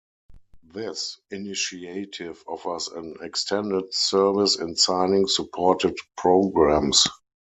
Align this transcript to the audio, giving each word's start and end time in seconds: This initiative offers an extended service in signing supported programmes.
This 0.63 1.19
initiative 1.29 2.43
offers 2.47 2.87
an 2.87 3.17
extended 3.21 3.93
service 3.93 4.57
in 4.57 4.75
signing 4.75 5.27
supported 5.27 5.95
programmes. 6.17 7.03